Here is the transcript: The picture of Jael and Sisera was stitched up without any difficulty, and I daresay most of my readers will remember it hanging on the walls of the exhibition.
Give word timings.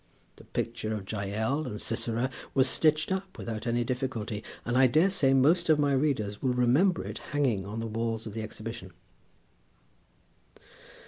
The 0.37 0.45
picture 0.45 0.95
of 0.95 1.07
Jael 1.11 1.67
and 1.67 1.79
Sisera 1.79 2.31
was 2.55 2.67
stitched 2.67 3.11
up 3.11 3.37
without 3.37 3.67
any 3.67 3.83
difficulty, 3.83 4.43
and 4.65 4.75
I 4.75 4.87
daresay 4.87 5.31
most 5.31 5.69
of 5.69 5.77
my 5.77 5.93
readers 5.93 6.41
will 6.41 6.53
remember 6.55 7.03
it 7.05 7.19
hanging 7.19 7.67
on 7.67 7.79
the 7.81 7.85
walls 7.85 8.25
of 8.25 8.33
the 8.33 8.41
exhibition. 8.41 8.93